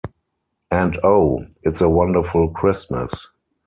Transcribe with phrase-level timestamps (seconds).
[0.71, 3.29] And oh, it’s a wonderful Christmas.